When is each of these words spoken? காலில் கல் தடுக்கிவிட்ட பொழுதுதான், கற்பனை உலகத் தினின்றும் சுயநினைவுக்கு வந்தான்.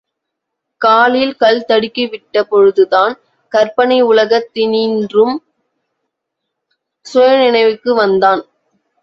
காலில் 0.81 1.35
கல் 1.35 1.65
தடுக்கிவிட்ட 1.67 2.41
பொழுதுதான், 2.41 3.13
கற்பனை 3.51 4.01
உலகத் 4.01 4.49
தினின்றும் 4.53 5.35
சுயநினைவுக்கு 7.05 7.93
வந்தான். 7.95 8.41